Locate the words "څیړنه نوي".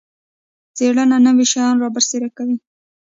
0.77-1.45